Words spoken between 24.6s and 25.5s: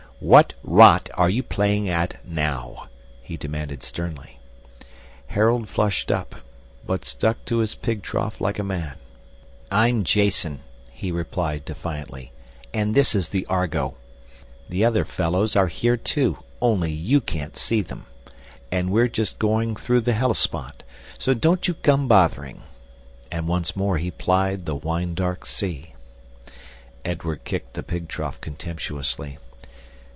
the wine dark